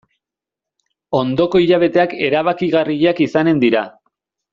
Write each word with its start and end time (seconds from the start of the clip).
Ondoko 1.19 1.61
hilabeteak 1.65 2.15
erabakigarriak 2.29 3.21
izanen 3.27 3.61
dira. 3.65 3.85